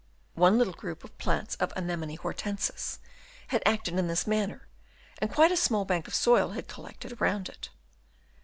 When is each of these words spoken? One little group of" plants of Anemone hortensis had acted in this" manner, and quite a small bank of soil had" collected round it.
One 0.33 0.57
little 0.57 0.73
group 0.73 1.03
of" 1.03 1.15
plants 1.19 1.53
of 1.57 1.71
Anemone 1.75 2.15
hortensis 2.15 2.97
had 3.49 3.61
acted 3.67 3.99
in 3.99 4.07
this" 4.07 4.25
manner, 4.25 4.67
and 5.19 5.31
quite 5.31 5.51
a 5.51 5.55
small 5.55 5.85
bank 5.85 6.07
of 6.07 6.15
soil 6.15 6.53
had" 6.53 6.67
collected 6.67 7.21
round 7.21 7.49
it. 7.49 7.69